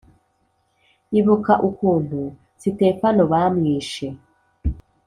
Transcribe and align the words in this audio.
Ibuka 1.19 1.53
ukuntu 1.69 2.21
sitefano 2.61 3.23
bamwishe 3.31 4.07